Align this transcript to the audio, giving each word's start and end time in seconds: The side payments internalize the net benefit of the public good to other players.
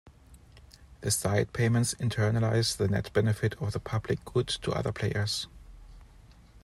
The 1.01 1.11
side 1.11 1.53
payments 1.53 1.93
internalize 1.93 2.75
the 2.75 2.87
net 2.87 3.13
benefit 3.13 3.53
of 3.61 3.71
the 3.73 3.79
public 3.79 4.25
good 4.25 4.47
to 4.47 4.71
other 4.71 4.91
players. 4.91 5.45